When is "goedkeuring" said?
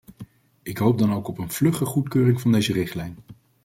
1.85-2.41